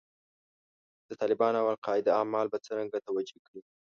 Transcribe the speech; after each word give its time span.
د 1.07 1.11
طالبانو 1.21 1.57
او 1.61 1.67
القاعده 1.73 2.11
اعمال 2.19 2.47
به 2.51 2.57
څرنګه 2.65 2.97
توجیه 3.07 3.39
کړې. 3.47 3.61